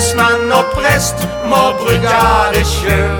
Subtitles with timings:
[0.00, 1.18] Lensmann og prest
[1.50, 2.20] må brygge
[2.54, 3.18] det sjøl.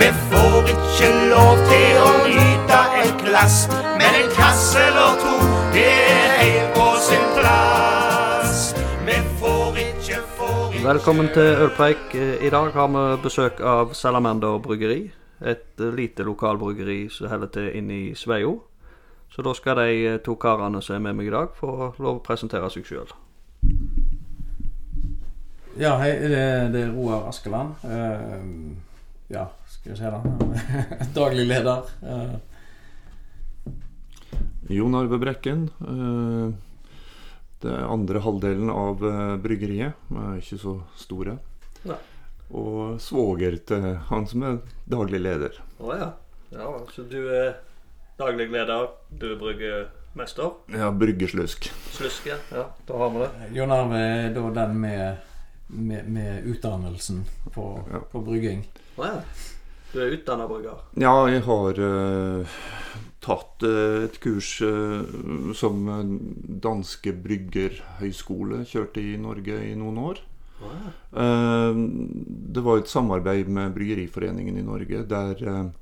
[0.00, 3.56] Vi får ikke lov til å nyte et glass,
[3.98, 5.32] men en kasse eller to,
[5.74, 8.60] det er helt på sin plass.
[9.08, 12.14] Vi får ikke, får ikke Velkommen til Ølpreik.
[12.14, 15.00] I dag har vi besøk av Salamander bryggeri.
[15.42, 18.60] Et eh, lite lokalbryggeri som holder til inne i Sveio.
[19.34, 22.22] Så da skal de eh, to karene som er med meg i dag, få lov
[22.22, 23.10] å presentere seg sjøl.
[25.80, 26.42] Ja, hei, det,
[26.74, 27.80] det er Roar Askeland.
[27.84, 28.74] Uh,
[29.32, 30.20] ja, skal vi se da.
[31.20, 31.88] Daglig leder.
[32.04, 32.36] Uh.
[34.72, 35.70] Jon Arve Brekken.
[35.80, 36.52] Uh,
[37.62, 39.04] Det er andre halvdelen av
[39.38, 39.94] bryggeriet.
[40.10, 41.36] Er ikke så store.
[41.86, 41.98] Nei.
[42.58, 44.56] Og svoger til han som er
[44.90, 45.60] daglig leder.
[45.78, 46.08] Å ja.
[46.52, 46.72] ja.
[46.92, 47.54] Så du er
[48.18, 50.50] daglig leder, du er bryggemester?
[50.74, 51.70] Ja, bryggeslusk.
[51.94, 52.36] Slusk, ja.
[52.50, 52.66] ja.
[52.88, 53.30] Da har vi det.
[53.56, 55.22] Jon Arve er da den med,
[55.72, 58.00] med, med utdannelsen på, Ja.
[58.12, 58.64] på brygging.
[58.96, 59.18] Å ja.
[59.92, 60.78] Du er utdanna brygger?
[60.96, 62.52] Ja, jeg har uh,
[63.20, 65.04] tatt uh, et kurs uh,
[65.52, 65.82] som
[66.64, 70.22] danske bryggerhøyskole kjørte i Norge i noen år.
[70.62, 71.74] Eh,
[72.54, 75.72] Det var et samarbeid med Bryggeriforeningen i Norge, der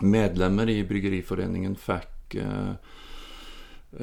[0.00, 2.38] medlemmer i Bryggeriforeningen fikk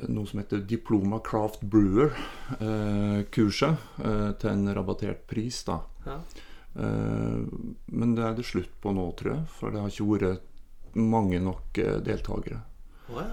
[0.09, 3.75] noe som heter Diploma Craft Brewer-kurset
[4.41, 5.61] til en rabattert pris.
[5.67, 5.79] da.
[6.05, 6.17] Ja.
[6.75, 7.37] Eh,
[7.91, 10.41] Men det er det slutt på nå, tror jeg, for det har ikke vært
[10.95, 12.61] mange nok eh, deltakere.
[13.13, 13.25] Ja.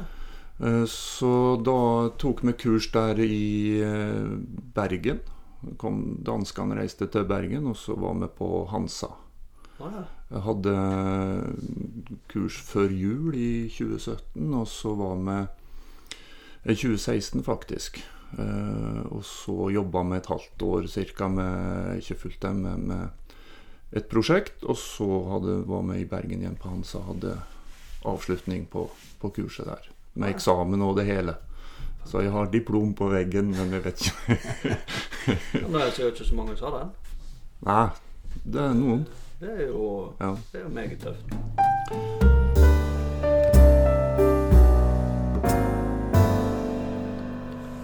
[0.61, 4.27] Eh, Så da tok vi kurs der i eh,
[4.77, 5.21] Bergen.
[5.79, 9.09] Kom, danskene reiste til Bergen, og så var vi på Hansa.
[9.83, 10.73] Jeg hadde
[12.31, 15.39] kurs før jul i 2017, og så var vi
[16.65, 18.03] 2016 faktisk.
[18.39, 21.29] Eh, og så jobba vi et halvt år ca.
[21.29, 23.09] med ikke fullt det, med, med
[23.93, 24.63] et prosjekt.
[24.65, 27.35] Og så hadde, var vi i Bergen igjen på Hansa og hadde
[28.09, 28.87] avslutning på,
[29.21, 29.91] på kurset der.
[30.15, 31.37] Med eksamen og det hele.
[32.05, 36.27] Så jeg har diplom på veggen, men jeg vet ikke Nå det er jo ikke
[36.27, 36.91] så mange som har den.
[37.63, 37.85] Nei,
[38.43, 39.07] det er noen.
[39.39, 39.87] Det er jo,
[40.19, 40.35] Ja.
[40.53, 42.22] det er jo meget tøft.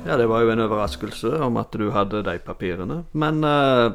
[0.08, 3.02] Ja, det var jo en overraskelse om at du hadde de papirene.
[3.12, 3.92] Men uh,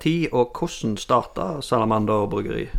[0.00, 2.72] tid og hvordan starta Salamander bryggeri?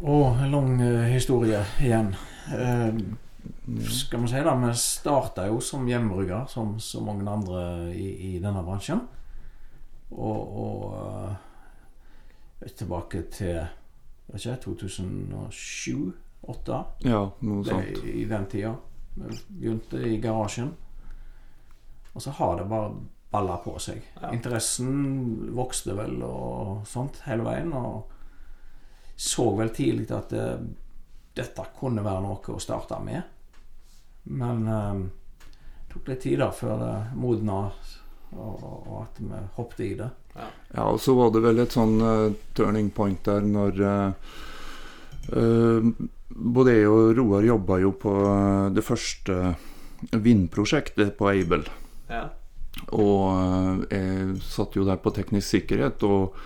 [0.00, 2.16] Og en lang eh, historie igjen.
[2.48, 2.96] Uh,
[3.92, 8.38] skal vi si det, vi starta jo som hjemmebrygger, som så mange andre i, i
[8.40, 9.00] denne bransjen.
[10.10, 11.28] Og, og
[12.64, 13.68] eh, tilbake til
[14.32, 16.80] ikke, 2007-2008.
[17.04, 18.00] Ja, noe sånt.
[18.00, 18.80] I den tida.
[19.12, 19.28] Vi
[19.60, 20.72] begynte i garasjen.
[22.18, 22.90] Og så har det bare
[23.30, 24.02] balla på seg.
[24.18, 24.32] Ja.
[24.34, 27.70] Interessen vokste vel og sånt hele veien.
[27.78, 28.10] Og
[29.14, 30.48] så vel tidlig at det,
[31.38, 33.22] dette kunne være noe å starte med.
[34.34, 35.04] Men eh,
[35.78, 36.92] det tok litt tid da før det
[37.22, 37.62] modna,
[38.34, 40.10] og, og at vi hoppet i det.
[40.74, 44.34] Ja, og så var det vel et sånn uh, turning point der når uh,
[45.34, 45.88] uh,
[46.28, 49.54] Både jeg og Roar jobba jo på eh, det første
[50.12, 51.64] vindprosjektet på Aibel.
[52.08, 52.28] Ja.
[52.94, 56.36] Og eh, jeg satt jo der på teknisk sikkerhet, og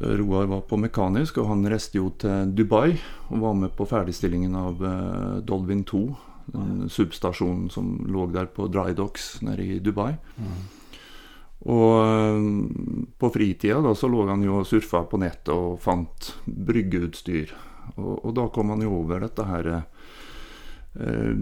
[0.00, 2.94] eh, Roar var på mekanisk, og han reiste jo til Dubai
[3.30, 6.06] og var med på ferdigstillingen av eh, Dolvin 2.
[6.46, 10.12] Den substasjonen som lå der på Dry Docks nede i Dubai.
[11.66, 16.30] Og eh, på fritida da så lå han jo og surfa på nettet og fant
[16.46, 17.56] bryggeutstyr.
[17.96, 21.34] Og, og da kom han jo over dette her eh,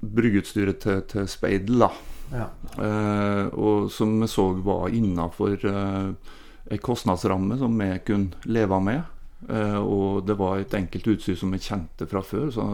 [0.00, 1.90] Bryggeutstyret til, til Speidel, da.
[2.28, 2.48] Ja.
[2.84, 6.34] Eh, og som vi så var innafor eh,
[6.68, 9.02] en kostnadsramme som vi kunne leve med.
[9.48, 12.68] Eh, og det var et enkelt utstyr som vi kjente fra før, så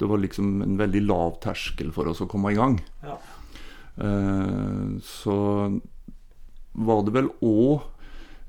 [0.00, 2.78] det var liksom en veldig lav terskel for oss å komme i gang.
[3.04, 3.18] Ja.
[4.00, 5.38] Eh, så
[6.72, 7.88] var det vel òg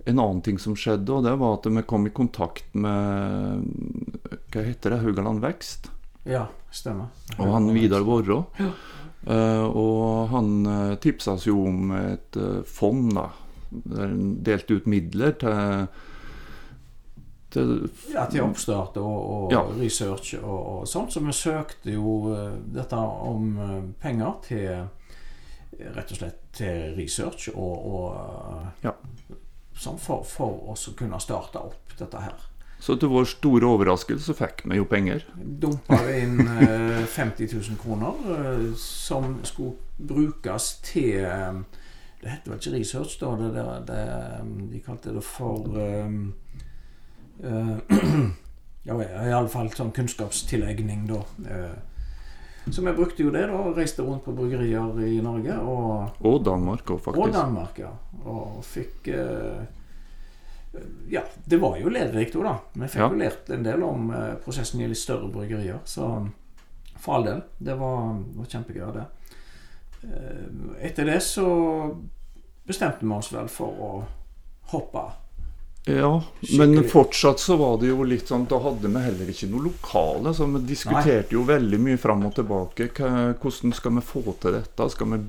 [0.10, 3.68] en annen ting som skjedde, og det var at vi kom i kontakt med
[4.52, 5.02] Hva heter det?
[5.04, 5.92] Haugaland Vekst.
[6.24, 7.08] Ja, stemmer.
[7.38, 8.42] Og han Vidar Vårå.
[9.22, 13.28] Eh, og han uh, tipsa oss jo om et eh, fond, da.
[13.72, 15.86] Der han delte ut midler til,
[17.54, 17.70] til
[18.12, 19.62] Ja, til oppstart og, og Ja.
[19.78, 21.14] research og, og sånt.
[21.14, 26.96] Så vi søkte jo eh, dette om eh, penger til eh, rett og slett til
[26.98, 28.96] research og, og eh, Ja.
[29.78, 32.48] sånn for, for oss å kunne starte opp dette her.
[32.82, 35.22] Så til vår store overraskelse fikk vi jo penger.
[35.38, 41.60] Dumpa inn eh, 50 000 kroner eh, som skulle brukes til eh,
[42.22, 43.36] Det heter vel ikke research, da.
[43.38, 44.02] Det, det, det,
[44.72, 46.34] de kalte det for um,
[47.42, 47.78] uh,
[48.86, 51.22] Ja, iallfall sånn kunnskapstilegning, da.
[52.70, 53.60] Så vi brukte jo det, da.
[53.74, 55.58] Reiste rundt på bryggerier i Norge.
[55.66, 57.26] Og, Og Danmark òg, faktisk.
[57.26, 57.92] og Danmark, ja.
[58.22, 59.66] Og fikk uh,
[61.12, 62.54] Ja, det var jo lærerikt òg, da.
[62.74, 63.10] Vi fikk Ja.
[63.12, 65.80] jo lært en del om uh, prosessen i litt større bryggerier.
[65.86, 66.06] Så
[66.98, 67.42] for all del.
[67.60, 69.06] Det var, var kjempegøy, det.
[70.04, 71.46] Eh, Etter det så
[72.68, 73.90] bestemte vi oss vel for å
[74.72, 75.04] hoppe.
[75.90, 76.58] Ja, Skikkelig.
[76.76, 80.34] men fortsatt så var det jo litt sånn Da hadde vi heller ikke noe lokale.
[80.38, 82.92] Så vi diskuterte jo veldig mye fram og tilbake.
[83.42, 84.90] Hvordan skal vi få til dette?
[84.94, 85.20] Skal vi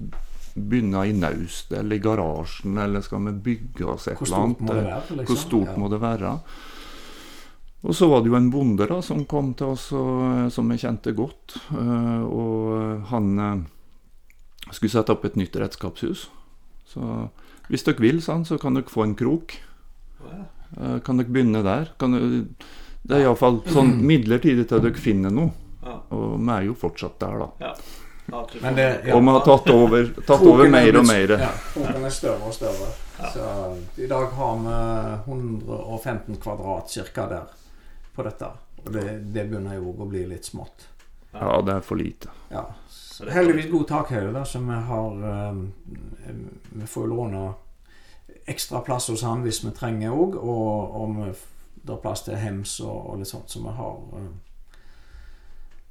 [0.55, 4.63] begynne i naustet eller i garasjen, eller skal vi bygge oss et eller annet?
[4.69, 5.01] være?
[5.01, 5.25] Liksom?
[5.31, 5.77] Hvor stort ja.
[5.81, 6.33] må det være?
[7.83, 10.77] Og så var det jo en bonde da som kom til oss, og, som vi
[10.79, 11.57] kjente godt.
[11.75, 13.65] eh, Og han eh,
[14.71, 16.29] skulle sette opp et nytt redskapshus.
[16.87, 17.09] Så
[17.73, 19.57] hvis dere vil, sånn, så kan dere få en krok.
[20.23, 21.91] Eh, Kan dere begynne der?
[21.99, 22.45] Kan dere,
[23.03, 25.51] det er iallfall sånn midlertidig til dere finner noe.
[26.15, 27.73] Og vi er jo fortsatt der, da.
[28.27, 29.15] Men det- ja.
[29.17, 31.35] Og vi har tatt over, tatt over er mer og mer.
[31.39, 32.93] Ja, kroken er større og større.
[33.33, 33.49] Så
[34.03, 37.27] i dag har vi 115 kvadrat ca.
[37.29, 37.43] der
[38.15, 38.47] på dette.
[38.85, 40.87] Og det, det begynner jo å bli litt smått.
[41.33, 42.29] Ja, det er for lite.
[42.51, 42.65] Ja.
[42.89, 45.73] Så heldigvis god takhøyde, da, så vi har um,
[46.73, 47.43] Vi får jo låne
[48.47, 52.81] ekstra plass hos han hvis vi trenger òg, og om det er plass til hems
[52.81, 54.01] og, og litt sånt, så vi har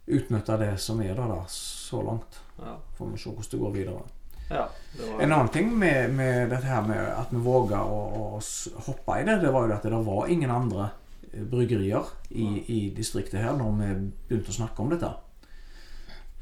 [0.07, 2.39] utnytta det som er der da, så langt.
[2.59, 2.77] Ja.
[2.97, 4.01] Får vi se hvordan det går videre.
[4.49, 4.65] ja,
[4.97, 7.99] det var En annen ting med, med dette her med at vi våga å,
[8.37, 8.41] å
[8.87, 10.89] hoppe i det, det var jo at det var ingen andre
[11.31, 13.91] eh, bryggerier i, i distriktet her når vi
[14.27, 15.13] begynte å snakke om dette.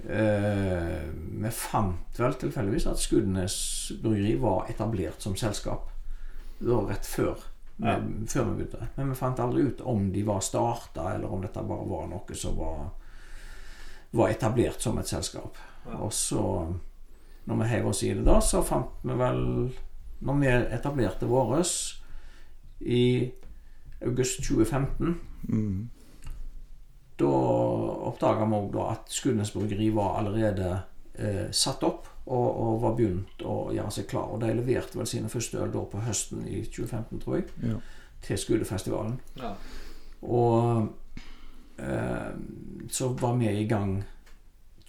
[0.08, 1.04] Eh,
[1.44, 3.56] vi fant vel tilfeldigvis at Skudenes
[4.02, 5.90] bryggeri var etablert som selskap.
[6.60, 7.38] Var rett før,
[7.80, 7.98] Ja.
[8.00, 8.88] vi, før vi begynte.
[8.96, 12.36] Men vi fant aldri ut om de var starta, eller om dette bare var noe
[12.36, 12.90] som var,
[14.14, 15.58] var etablert som et selskap.
[15.86, 15.98] Ja.
[16.04, 16.42] Og så,
[17.46, 19.72] når vi heiv oss i det da, så fant vi vel
[20.22, 22.02] Når vi etablerte våres
[22.82, 23.32] i
[24.02, 25.16] august 2015
[25.50, 25.90] Mm.
[27.20, 27.30] da
[28.10, 30.82] oppdaga vi òg at Skudenes bryggeri var allerede
[31.16, 34.28] eh, satt opp og, og var begynt å gjøre seg klar.
[34.34, 37.80] Og de leverte vel sine første øl da på høsten i 2015, tror jeg, Ja.
[38.22, 39.20] til Skudefestivalen.
[39.40, 39.54] ja.
[40.22, 40.90] Og
[42.90, 44.04] så var vi i gang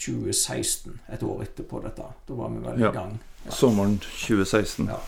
[0.01, 2.07] 2016, et år etterpå dette.
[2.27, 2.91] Da var vi vel Ja.
[2.91, 3.19] i gang.
[3.45, 3.51] Ja.
[3.53, 4.89] Sommeren 2016.
[4.89, 4.99] Ja.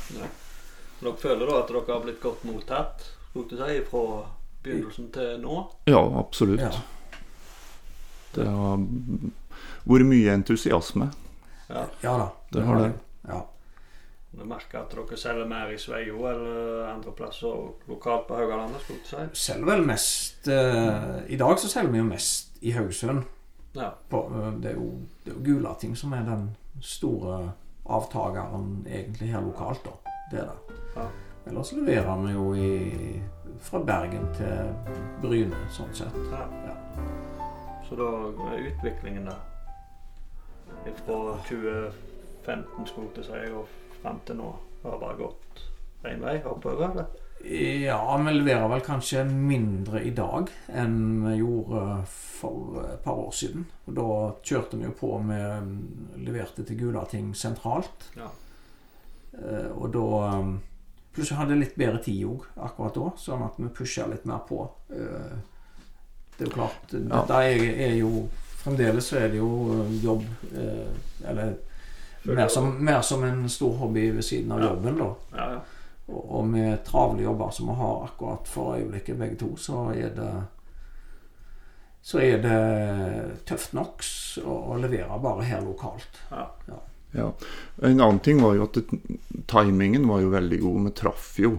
[1.01, 3.03] Dere føler da at dere har blitt godt mottatt
[3.33, 4.25] skulle du si, fra
[4.63, 5.71] begynnelsen til nå?
[5.89, 6.61] Ja, absolutt.
[6.61, 6.71] Ja.
[8.35, 8.77] Det har
[9.89, 11.09] vært mye entusiasme.
[11.69, 11.87] Ja.
[12.03, 12.29] ja da.
[12.53, 12.93] Det har det.
[13.29, 13.41] Ja.
[14.33, 18.81] Du merker at dere selger mer i Sveio eller andre plasser lokalt på Haugalandet?
[18.81, 19.45] skulle du si?
[19.45, 23.23] Selger vel mest eh, I dag så selger vi jo mest i Haugesund.
[23.77, 23.91] Ja.
[24.09, 24.89] På, eh, det er jo,
[25.25, 26.47] det er jo Gulating som er den
[26.81, 27.53] store
[27.85, 30.17] avtakeren egentlig her lokalt, da.
[30.33, 30.81] Det er det.
[30.97, 31.07] Ja.
[31.51, 33.23] Ellers leverer vi jo i,
[33.61, 34.75] fra Bergen til
[35.23, 36.17] Bryne, sånn sett.
[36.33, 36.47] ja.
[36.71, 36.77] Ja.
[37.89, 38.09] Så da
[38.55, 41.19] er utviklingen der fra
[41.49, 43.69] 2015 skulle jeg si, og
[44.03, 45.63] frem til nå har bare gått
[46.11, 46.91] én vei oppover?
[46.91, 47.07] eller?
[47.43, 53.33] Ja, vi leverer vel kanskje mindre i dag enn vi gjorde for et par år
[53.35, 53.65] siden.
[53.87, 54.07] Og da
[54.47, 58.11] kjørte vi jo på med Leverte til Gulating sentralt.
[58.19, 58.29] Ja.
[59.39, 60.07] Eh, Og da
[60.43, 60.61] pluss
[61.13, 64.45] Plutselig hadde jeg litt bedre tid òg akkurat da, sånn at vi pusha litt mer
[64.49, 64.63] på.
[64.91, 65.35] Eh,
[66.39, 68.29] Det er jo klart Dette er, er jo
[68.63, 70.23] Fremdeles så er det jo eh, jobb
[70.55, 71.57] eh, Eller
[72.25, 74.69] mer som, mer som en stor hobby ved siden av Ja.
[74.73, 75.15] jobben, da.
[75.37, 75.61] Ja, ja.
[76.09, 80.11] Og, og med travle jobber som vi har akkurat for øyeblikket begge to, så er
[80.17, 80.33] det
[82.03, 84.03] så er det tøft nok
[84.43, 86.19] å, å levere bare her lokalt.
[87.15, 87.29] Ja.
[87.83, 88.99] En annen ting var jo at det,
[89.47, 90.81] timingen var jo veldig god.
[90.89, 91.53] Vi traff jo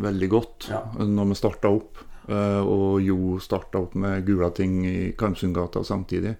[0.00, 0.80] veldig godt Ja.
[0.96, 1.98] når vi starta opp.
[2.30, 6.36] Eh, og Jo starta opp med Gulating i Karmsundgata samtidig.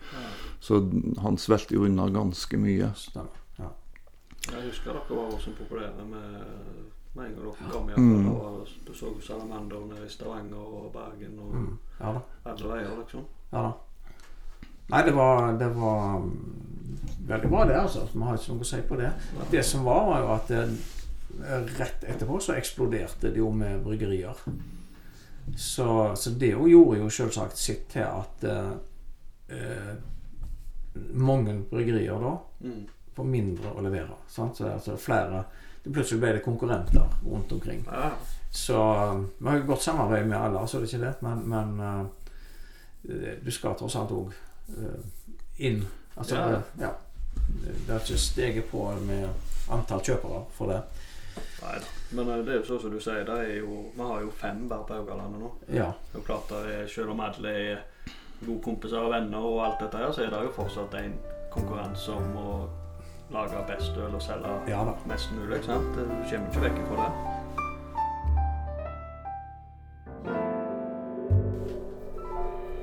[0.60, 0.80] Så
[1.20, 2.92] han svelgte jo unna ganske mye.
[2.96, 3.39] Stemmer.
[4.52, 6.46] Jeg husker dere var også populære med,
[7.14, 7.88] med en gang dere kom.
[7.88, 7.98] hjem.
[7.98, 8.28] Mm.
[8.34, 11.78] Og Du så Salamanderne i Stavanger og Bergen og Mm.
[12.00, 12.20] Ja da.
[12.50, 13.24] alle veier, liksom.
[13.52, 13.72] Ja da.
[14.90, 16.56] Nei, det var, det var mm,
[17.28, 17.76] veldig bra, det.
[17.80, 18.06] altså.
[18.14, 19.10] Vi har ikke noe å si på det.
[19.50, 20.62] Det som var, var jo at det,
[21.78, 24.34] rett etterpå så eksploderte det jo med bryggerier.
[25.56, 28.72] Så, så det jo gjorde jo selvsagt sitt til at eh,
[29.48, 29.94] eh,
[31.14, 32.86] mange bryggerier da Mm.
[33.16, 34.16] For mindre å levere.
[34.28, 34.56] Sant?
[34.56, 35.44] Så altså flere
[35.84, 37.84] det Plutselig ble det konkurrenter rundt omkring.
[37.88, 38.10] Ja.
[38.52, 41.12] Så um, vi har jo godt samarbeid med alle, så det er ikke det.
[41.22, 42.06] Men, men uh,
[43.44, 44.34] du skal tross alt òg
[44.76, 44.98] uh,
[45.58, 45.86] inn.
[46.16, 46.48] Altså, Ja.
[46.50, 46.90] det- ja.
[47.86, 49.28] Det er ikke steget på med
[49.70, 50.82] antall kjøpere for det.
[51.62, 51.86] Nei da.
[52.12, 54.30] Men eh, det er jo sånn som du sier, det er jo, vi har jo
[54.30, 55.50] fem bare på Haugalandet nå.
[55.68, 55.88] Ja.
[56.10, 57.82] Det er jo klart det er, Selv om alle er
[58.44, 61.14] gode kompiser og venner, og alt dette her, så er det jo fortsatt en
[61.54, 62.48] konkurranse om å
[63.32, 65.64] lage best øl og selge ja mest mulig.
[65.64, 65.94] sant?
[65.94, 67.12] Du kommer ikke vekk fra det.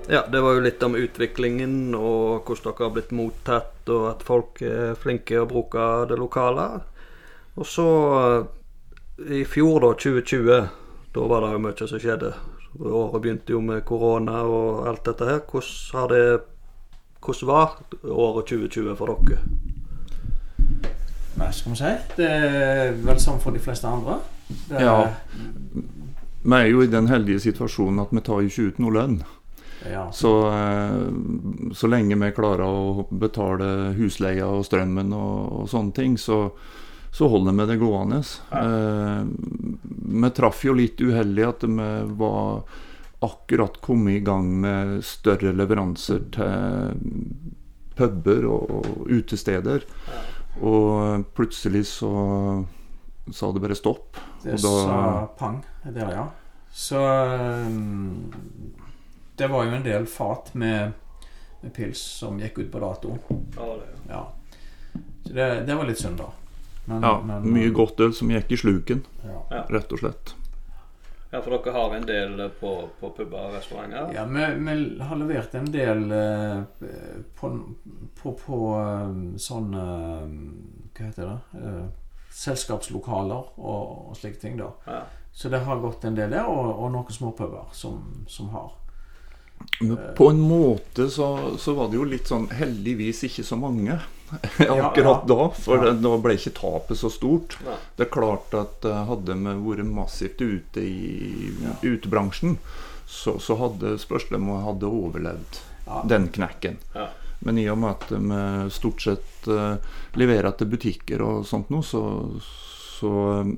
[0.09, 4.23] Ja, det var jo litt om utviklingen og hvordan dere har blitt mottatt, og at
[4.23, 6.67] folk er flinke å bruke det lokale.
[7.59, 7.87] Og så
[9.27, 10.69] i fjor, da, 2020,
[11.11, 12.31] da var det jo mye som skjedde.
[12.77, 15.41] Året begynte jo med korona og alt dette her.
[15.43, 16.27] Hvordan har det
[17.17, 17.73] Hvordan var
[18.07, 19.66] året 2020 for dere?
[21.37, 21.93] Hva skal vi si?
[22.17, 24.19] Det er vel som for de fleste andre.
[24.69, 25.13] Det er, Ja.
[26.47, 29.17] Vi er jo i den heldige situasjonen at vi tar jo ikke ut noe lønn.
[29.91, 30.07] ja.
[30.11, 36.17] Så, eh, så lenge vi klarer å betale husleia og strømmen og, og sånne ting,
[36.17, 36.51] så,
[37.11, 38.21] så holder vi det gående.
[38.51, 39.23] Eh,
[40.23, 42.63] vi traff jo litt uheldig at vi var
[43.19, 46.97] akkurat kommet i gang med større leveranser til
[47.97, 49.83] puber og, og utesteder.
[50.61, 52.11] Og plutselig så
[53.33, 54.17] sa det bare stopp.
[54.43, 56.27] Det Og da- sa pang der, ja.
[56.71, 56.97] Så
[57.67, 58.31] um,
[59.37, 60.93] Det var jo en del fat med,
[61.61, 63.17] med pils som gikk ut på dato.
[63.57, 64.23] Ja, det, Ja.
[65.27, 66.29] Så det, det var litt synd, da.
[66.85, 69.63] Men, Ja, men- mye godt øl som gikk i sluken, Ja.
[69.69, 70.33] rett og slett.
[71.31, 74.13] Ja, for dere har en del på, på puber og restauranter?
[74.15, 76.61] Ja, vi, vi har levert en del eh,
[77.35, 77.51] på,
[78.21, 78.59] på, på
[79.41, 80.25] sånn eh,
[80.97, 81.61] Hva heter det?
[81.61, 81.85] Eh,
[82.37, 84.71] selskapslokaler og, og slike ting, da.
[84.85, 85.03] Ja.
[85.37, 88.71] Så det har gått en del der, og, og noen småpuber som, som har.
[89.81, 93.97] Men på en måte så, så var det jo litt sånn heldigvis ikke så mange
[94.59, 95.49] akkurat da.
[95.55, 95.93] For Ja.
[95.93, 97.57] da ble ikke tapet så stort.
[97.65, 97.77] Ja.
[97.95, 101.75] Det er klart at eh, hadde vi vært massivt ute i Ja.
[101.83, 102.57] utebransjen,
[103.07, 105.61] så, så hadde spørs det om vi hadde overlevd
[106.11, 106.77] den knekken.
[106.93, 107.07] Ja.
[107.39, 109.77] Men i og med at vi stort sett eh,
[110.17, 112.01] leverer til butikker og sånt nå, så,
[112.97, 113.11] så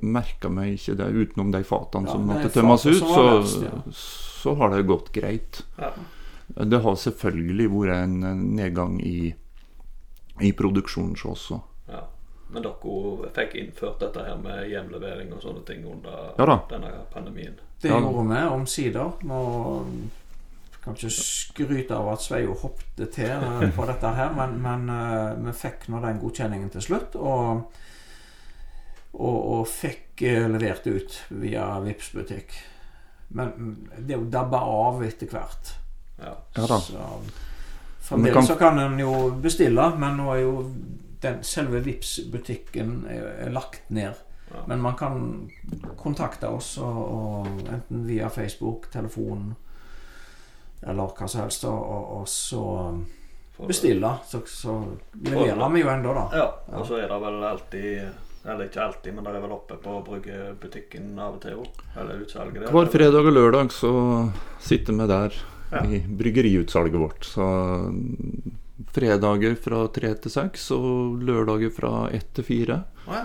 [0.04, 3.00] merka vi ikke det utenom de fatene som måtte tømmes ut.
[3.00, 3.72] Så, ja.
[3.96, 5.62] så har det gått greit.
[5.80, 5.90] Ja.
[6.50, 8.20] Det har selvfølgelig vært en
[8.56, 9.32] nedgang i,
[10.40, 11.60] i produksjonen så også.
[11.90, 12.04] Ja.
[12.50, 16.56] Men dere fikk innført dette her med hjemlevering og sånne ting under Ja da.
[16.70, 17.60] denne pandemien?
[17.80, 19.12] Det gjorde vi omsider.
[19.22, 19.42] Nå
[20.80, 25.36] kan ikke skryte av at Sveio hoppet til eh, på dette her, men, men eh,
[25.44, 27.16] vi fikk nå den godkjenningen til slutt.
[27.20, 27.66] Og,
[29.12, 32.56] og, og fikk eh, levert ut via Vipps butikk.
[33.36, 35.76] Men det dabba av etter hvert.
[36.18, 36.34] Ja.
[36.56, 36.80] Ja da.
[36.82, 37.04] Så
[38.10, 40.54] Fremdeles kan- så kan en jo bestille, men nå er jo
[41.22, 44.18] den selve vips butikken er, er lagt ned.
[44.50, 44.64] Ja.
[44.66, 45.50] Men man kan
[46.00, 49.52] kontakte oss, og, og enten via Facebook, telefon
[50.82, 52.64] eller hva som helst, og, og, så
[53.68, 54.10] bestille.
[54.26, 54.78] Så, så
[55.28, 56.24] leverer vi jo ennå, da.
[56.40, 58.08] Ja, og så er det vel alltid
[58.40, 61.82] Eller ikke alltid, men det er vel oppe på bryggebutikken av og til òg?
[62.00, 62.70] Eller utsalget der?
[62.72, 63.90] Hver fredag og lørdag så
[64.64, 65.36] sitter vi der
[65.70, 65.84] Ja.
[65.86, 67.24] i bryggeriutsalget vårt.
[67.24, 67.44] Så
[68.90, 73.24] fredager fra tre til seks og lørdager fra ett til fire ja.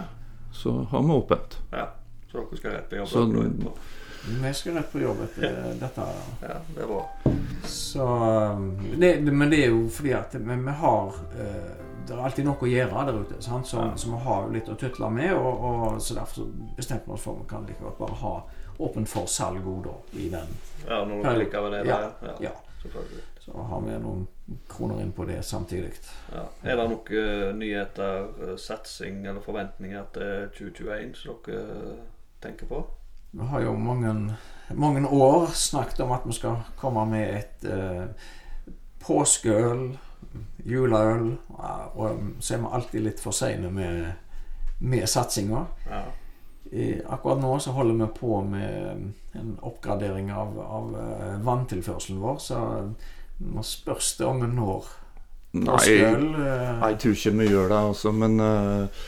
[0.53, 1.59] så har vi åpent.
[1.71, 1.87] ja.
[2.31, 3.07] Så dere skal rett på jobb?
[3.07, 3.71] Så- etterpå?
[4.41, 6.05] Vi skal rett på jobb etter dette.
[6.41, 7.03] Ja, det er bra.
[7.63, 8.07] Så
[8.99, 11.69] det, Men det er jo fordi at vi, vi har eh,
[12.07, 13.37] Det er alltid noe å gjøre der ute.
[13.41, 13.67] Sant?
[13.69, 13.95] Så, Ja.
[13.95, 15.31] så vi har litt å tutle med.
[15.33, 16.45] Og, og så Derfor så
[16.77, 18.33] bestemte vi oss for at vi kan like godt bare ha
[18.77, 19.95] åpent for salg òg, da.
[20.19, 20.57] I den.
[20.87, 22.11] Ja, når dere klikker ved det der?
[22.21, 22.51] Ja, ja.
[22.81, 23.23] selvfølgelig.
[23.45, 24.27] Så har vi noen
[24.69, 25.91] kroner inn på det samtidig.
[26.33, 26.45] Ja.
[26.63, 31.99] Er det noen eh, nyheter, eh, satsing eller forventninger til 2021 som dere eh,
[32.41, 32.81] tenker på?
[33.35, 34.13] Vi har jo mange,
[34.73, 38.05] mange år snakket om at vi skal komme med et eh,
[39.05, 39.89] påskeøl,
[40.65, 41.35] juleøl,
[41.93, 44.07] og så er vi alltid litt for seine med,
[44.79, 45.65] med satsinga.
[45.89, 46.01] Ja.
[46.65, 49.03] Akkurat nå så holder vi på med
[49.37, 52.61] en oppgradering av, av eh, vanntilførselen vår, så
[53.45, 54.93] nå spørs det om vi når
[55.55, 58.11] Nei, eh, jeg tror ikke vi gjør det, altså.
[58.11, 59.05] Men uh,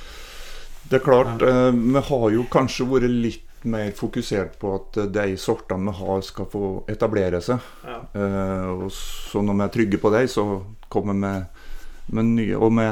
[0.88, 5.26] det er klart, uh, vi har jo kanskje vært litt mer fokusert på at de
[5.42, 7.68] sortene vi har, skal få etablere seg.
[7.84, 8.00] Ja.
[8.16, 10.46] Uh, og så når vi er trygge på dem, så
[10.88, 12.56] kommer vi med nye.
[12.56, 12.88] Og vi,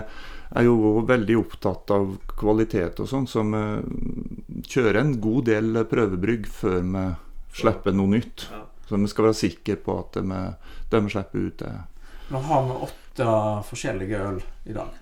[0.51, 5.81] er jo også veldig opptatt av kvalitet og sånn, så vi kjører en god del
[5.89, 7.05] prøvebrygg før vi
[7.55, 8.47] slipper noe nytt.
[8.85, 10.41] Så vi skal være sikre på at det vi,
[10.91, 11.83] det vi slipper ut, er
[12.25, 13.25] Nå har vi åtte
[13.67, 14.93] forskjellige øl i dag.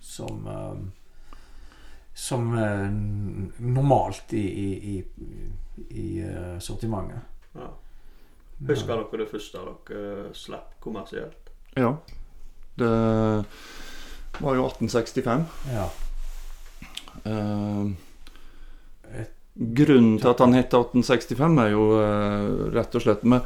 [0.00, 0.76] Som eh,
[2.14, 2.90] Som eh,
[3.58, 5.00] normalt i, i, i,
[5.90, 7.24] i eh, sortimentet.
[7.54, 7.72] Ja.
[8.68, 11.50] Husker dere det første dere slapp kommersielt?
[11.74, 11.96] Ja.
[12.78, 12.92] Det
[14.40, 15.44] var jo 1865.
[15.74, 15.86] Ja.
[17.24, 17.92] Eh,
[19.54, 23.38] grunnen til at han heter 1865, er jo eh, rett og slett Vi,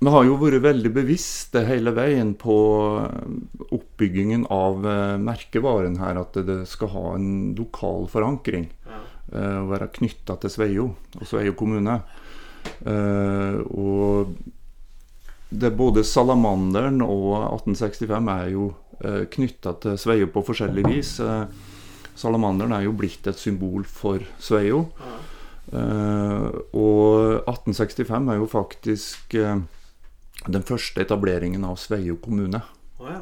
[0.00, 2.56] vi har jo vært veldig bevisste hele veien på
[3.04, 6.22] eh, oppbyggingen av eh, merkevaren her.
[6.24, 8.70] At det skal ha en lokal forankring.
[8.88, 9.06] Ja.
[9.30, 12.00] Uh, være knytta til Sveio og Sveio kommune.
[12.82, 14.32] Uh, og
[15.54, 21.16] det både Salamanderen og 1865 er jo knytta til Sveio på forskjellig vis.
[21.24, 21.44] Eh,
[22.20, 24.84] Salamanderen er jo blitt et symbol for Sveio.
[25.72, 29.60] Eh, og 1865 er jo faktisk eh,
[30.48, 32.62] den første etableringen av Sveio kommune.
[33.00, 33.20] Ja.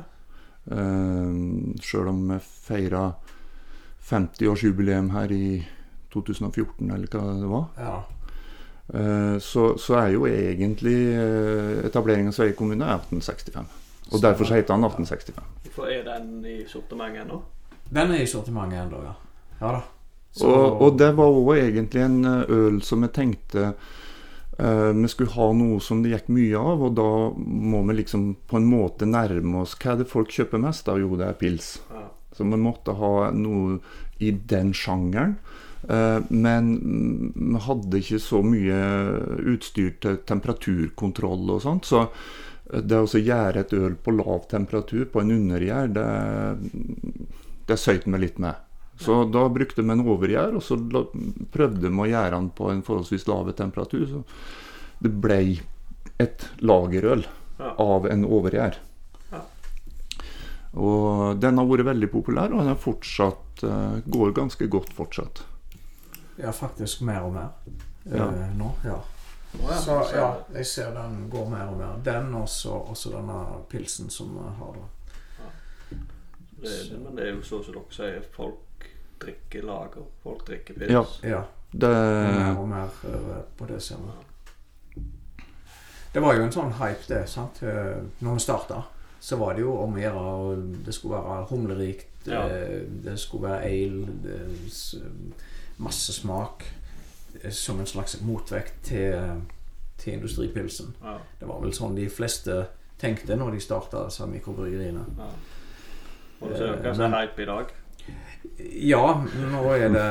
[0.69, 3.07] Uh, Sjøl om vi feira
[4.05, 5.63] 50-årsjubileum her i
[6.13, 7.67] 2014, eller hva det var.
[7.81, 7.99] ja.
[8.89, 10.95] Eh, så, så er jo egentlig
[11.85, 13.67] etableringen av Sveio kommune er 1865.
[14.13, 15.71] Og derfor så heter han 1865.
[15.75, 17.43] For er den i sortimentet ennå?
[17.93, 19.15] Den er i sortimentet ennå, ja.
[19.61, 19.83] Ja da.
[20.33, 23.75] Så- Og, og det var òg egentlig en eh, øl som jeg tenkte
[24.59, 28.37] eh, vi skulle ha noe som det gikk mye av, og da må vi liksom
[28.47, 30.99] på en måte nærme oss Hva er det folk kjøper mest av?
[31.01, 31.79] Jo, det er pils.
[31.91, 32.05] Ja.
[32.37, 33.79] Så vi måtte ha noe
[34.21, 35.37] i den sjangeren.
[35.89, 38.79] Eh, men vi hadde ikke så mye
[39.55, 41.87] utstyr til temperaturkontroll og sånt.
[41.89, 42.05] Så
[42.71, 46.07] det å gjære et øl på lav temperatur på en undergjær, det,
[47.69, 48.55] det søyt vi litt med.
[48.99, 50.77] Så da brukte vi en overgjær, og så
[51.55, 54.07] prøvde vi å gjære den på en forholdsvis lave temperatur.
[54.11, 54.23] Så
[55.05, 55.41] det ble
[56.19, 57.25] et lagerøl
[57.59, 57.73] Ja.
[57.83, 58.77] av en overgjær.
[59.33, 59.41] Ja.
[60.79, 65.43] Og den har vært veldig populær, og den er fortsatt, eh, går ganske godt fortsatt.
[66.39, 67.49] Ja, faktisk mer og mer
[68.07, 68.29] eh, Ja.
[68.57, 68.73] nå.
[68.85, 68.99] Ja.
[69.81, 71.97] Så ja, jeg ser den går mer og mer.
[72.05, 73.39] Den og så også denne
[73.71, 74.87] pilsen som vi har da.
[76.61, 78.89] Det, det, men det er jo så som dere sier, folk
[79.23, 80.05] drikker lager.
[80.23, 80.91] Folk drikker pils.
[80.93, 81.05] Ja.
[81.29, 85.05] Ja, Det, mer og mer eh, på det ser vi.
[86.13, 87.25] Det var jo en sånn hype, det.
[87.31, 87.63] sant?
[87.63, 88.83] Eh, Når vi starta,
[89.21, 90.57] så var det jo om å gjøre
[90.87, 92.43] Det skulle være humlerikt, Ja.
[92.49, 94.39] eh, det skulle være ale, det,
[95.79, 96.65] masse smak.
[97.43, 99.43] Eh, Som en slags motvekt til,
[99.99, 100.95] til industripilsen.
[101.03, 101.17] Ja.
[101.41, 102.67] Det var vel sånn de fleste
[102.99, 105.05] tenkte når de starta disse mikrobryggeriene.
[105.19, 105.31] Ja.
[106.41, 107.67] Og så er det som men- hype i dag.
[108.59, 109.03] Ja,
[109.53, 110.05] nå er det,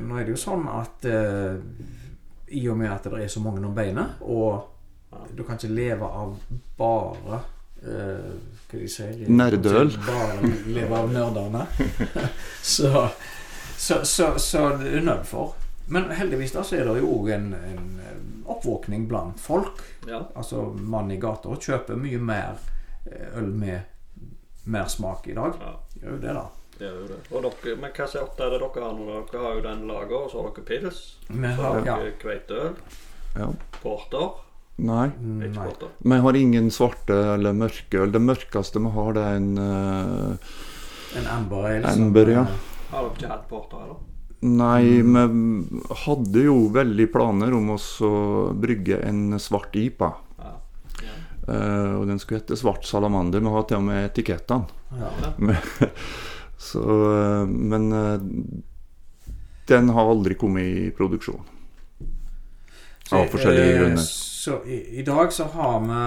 [0.00, 1.58] nå er det jo sånn at eh,
[2.56, 4.70] i og med at det er så mange om beinet, og
[5.12, 5.18] Ja.
[5.36, 6.32] du kan ikke leve av
[6.76, 7.36] bare
[7.84, 8.32] eh,
[8.70, 9.92] Hva de sier Nerdøl.
[10.06, 11.66] Bare leve av nerdene.
[12.62, 13.08] så,
[13.76, 15.54] så, så, så det er nødt for.
[15.86, 18.20] Men heldigvis da så er det jo òg en, en eh,
[18.50, 19.82] oppvåkning blant folk.
[20.08, 20.22] Ja.
[20.34, 22.56] Altså mann i gata kjøper mye mer
[23.10, 23.80] eh, øl med
[24.64, 25.58] mer smak i dag.
[25.60, 25.74] ja.
[26.00, 26.44] Gjør jo det, da.
[26.78, 27.18] Det jo det.
[27.30, 29.18] Og dere, men hva sorte er det dere har nå?
[29.30, 31.02] Dere har jo den lager, og så har dere pils.
[31.28, 32.72] Vi Så har dere ja, kveiteøl.
[33.36, 33.50] ja.
[33.82, 34.40] Porter.
[34.76, 35.04] Nei.
[35.20, 35.68] Nei.
[36.02, 38.10] Vi har ingen svarte eller mørke øl.
[38.10, 40.56] Det mørkeste vi har, det er en uh,
[41.20, 41.92] En amber ale.
[41.92, 42.42] som, Amber, ja.
[42.42, 44.02] eh, Har dere ikke hatt porter, eller?
[44.44, 45.22] Nei, vi
[46.04, 47.78] hadde jo veldig planer om å
[48.60, 50.10] brygge en svart IPA.
[50.42, 50.52] Ja.
[51.00, 51.16] ja.
[51.48, 53.40] Uh, og den skulle hete Svart salamander.
[53.40, 54.68] Vi har til og med etikettene.
[55.00, 55.56] Ja.
[56.64, 58.20] Så, eh, men uh,
[59.66, 61.42] den har aldri kommet i produksjon.
[63.08, 64.06] Så, Av forskjellige eh, grunner.
[64.06, 66.00] Så i, i dag så har vi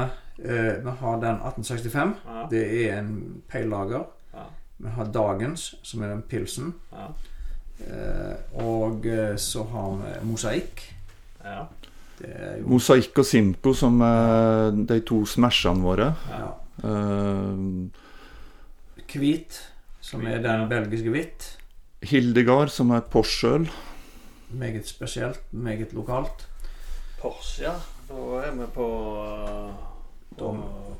[0.49, 2.13] eh, Vi har den 1865.
[2.25, 2.47] Ja.
[2.51, 4.05] Det er en pale-lager.
[4.33, 4.45] Ja.
[4.77, 6.73] Vi har dagens, som er den pilsen.
[6.91, 7.11] Ja.
[7.85, 10.81] Eh, og eh, så har vi mosaikk.
[11.43, 11.65] ja.
[12.17, 16.15] Er jo Mosaikk og Simco som er de to smashene våre.
[16.31, 16.47] ja.
[16.83, 17.89] Uh,
[19.07, 19.55] Hvit,
[20.01, 21.45] som er den belgiske hvitt.
[22.05, 23.69] Hildegard som er Porsche-øl.
[24.49, 26.47] Meget spesielt, meget lokalt.
[27.21, 27.73] Porsche, ja.
[28.09, 28.87] Da er vi på
[30.37, 30.51] Da,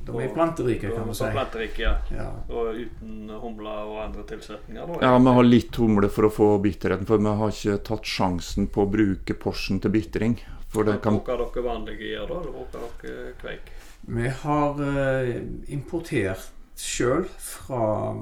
[0.07, 1.29] da er planterike, kan man si.
[1.35, 1.93] Planterike, ja.
[2.15, 2.27] Ja.
[2.49, 4.93] Og uten humler og andre tilsetninger.
[4.93, 4.99] Da.
[5.03, 8.69] Ja, vi har litt humle for å få bitterheten, for vi har ikke tatt sjansen
[8.71, 10.37] på å bruke Porschen til bitring.
[10.71, 12.41] For det kan Bruker dere vanlige gjær, da?
[12.41, 13.73] Eller bruker dere kveik?
[14.07, 15.33] Vi har eh,
[15.75, 18.13] importert sjøl fra,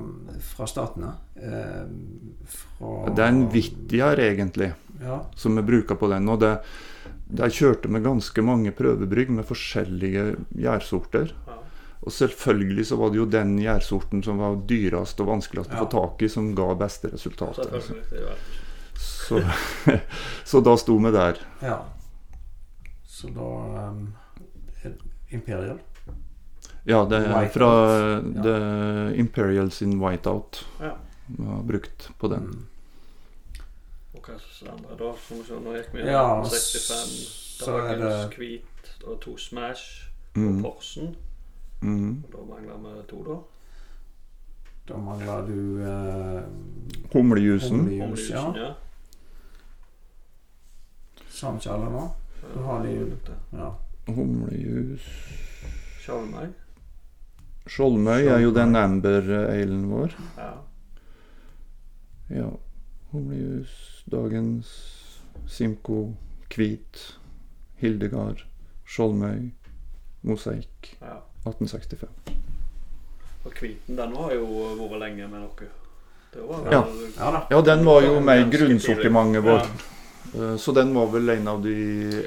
[0.53, 1.11] fra statene.
[1.35, 1.85] Eh,
[2.47, 6.29] fra, Det er en Vittier, egentlig, Ja, som vi bruker på den.
[6.31, 6.53] Og det,
[7.27, 11.33] der kjørte vi ganske mange prøvebrygg med forskjellige gjærsorter.
[11.47, 11.59] Ja.
[12.05, 15.87] Og selvfølgelig så var det jo den gjærsorten som var dyrest og vanskeligst å få
[15.89, 17.59] tak i, som ga beste alt.
[18.95, 19.41] Så,
[20.51, 21.41] så da sto vi der.
[21.65, 21.79] ja.
[23.15, 23.49] Så da
[23.89, 24.09] um,
[25.31, 25.79] Imperial.
[26.85, 27.53] Ja, det er Whiteout.
[27.53, 27.69] fra
[28.35, 28.43] Ja.
[28.43, 30.65] The Imperials in Whiteout.
[30.81, 30.91] Ja.
[31.27, 32.43] Vi har brukt på den.
[32.43, 32.65] Mm.
[34.13, 35.13] Og hva slags andre da?
[35.23, 37.15] Skal vi se, nå gikk vi Ja, 65
[37.55, 40.61] så er dagens hvit og to Smash og Mm.
[40.61, 41.15] Porsen.
[41.81, 42.23] Mm.
[42.23, 43.37] Og da mangler vi to, da.
[44.87, 46.43] Da mangler du eh,
[47.13, 47.79] Humlejusen.
[47.79, 48.43] Humlejus, ja.
[48.57, 48.73] Ja.
[51.29, 52.03] Sa vi ikke alle nå?
[52.53, 53.71] Du har de ute Ja.
[54.07, 55.07] Humlejus
[56.03, 56.51] Skjolmøy.
[57.65, 60.13] Skjoldmøy er jo den amber-ailen vår.
[60.37, 60.51] Ja.
[62.29, 62.49] Ja.
[63.11, 64.69] Humlejus, dagens
[65.49, 66.13] Simco,
[66.53, 67.17] Hvit,
[67.81, 68.45] Hildegard,
[68.85, 69.49] Skjoldmøy,
[70.21, 70.93] Mosaikk.
[71.01, 71.17] ja.
[71.45, 72.09] 1865.
[73.45, 74.45] Og Kviten den har jo
[74.79, 75.69] vært lenge med dere.
[76.35, 76.81] Var Ja.
[77.17, 77.41] ja da.
[77.49, 79.69] Ja, den var jo med i grunnsortimentet vårt.
[79.69, 79.91] Ja.
[80.41, 81.75] Eh, Så den var vel en av de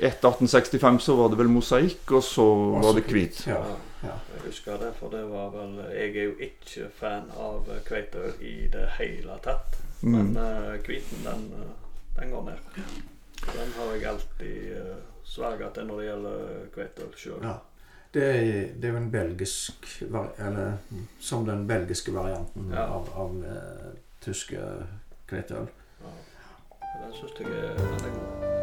[0.00, 2.46] Etter 1865 så var det vel mosaikk, og så
[2.83, 3.46] var det hvit.
[3.46, 3.59] Ja.
[3.59, 3.76] Ja.
[4.02, 4.14] Ja.
[4.37, 8.68] Jeg husker det, for det var vel Jeg er jo ikke fan av hveteøl i
[8.72, 9.76] det hele tatt.
[10.02, 10.37] Men Mm.
[10.37, 12.59] eh, den, eh, den går ned.
[13.54, 16.38] Den har jeg alltid uh, sverga til når det gjelder
[16.74, 17.44] hveteøl sjøl.
[18.12, 18.21] Ja.
[18.21, 20.03] Det er, det er jo en belgisk
[20.38, 20.73] Eller
[21.21, 22.87] som den belgiske varianten Ja.
[22.87, 23.92] av, av uh,
[24.25, 24.57] tyske
[25.29, 25.68] hveteøl.
[26.99, 28.59] Den syns jeg er veldig god.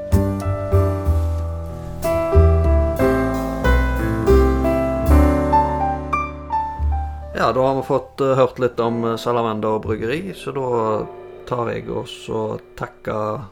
[7.36, 11.06] Ja, da har vi fått uh, hørt litt om eh, Salamander bryggeri, så da
[11.46, 13.46] tar jeg oss og takker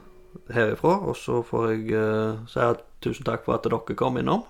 [0.55, 0.97] herifra.
[1.05, 4.41] Og så får jeg uh, si at tusen takk for at dere kom innom.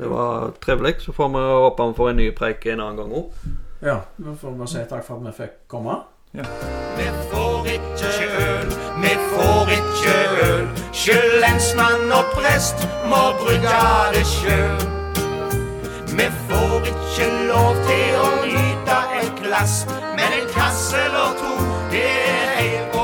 [0.00, 0.94] Det var trivelig.
[1.00, 3.42] Så får vi håpe vi får en ny preik en annen gang òg.
[3.84, 5.98] Ja, da får vi si takk for at vi fikk komme.
[6.32, 8.10] Vi får ikke
[8.40, 8.68] øl,
[9.02, 10.14] vi får ikke
[10.46, 10.66] øl.
[10.92, 13.80] Sjøl lensmann og prest må brygge
[14.14, 14.86] det sjøl.
[16.16, 19.82] Vi får ikke lov til å nyte et glass,
[20.16, 21.52] men en kasse eller to,
[21.92, 22.99] det er helt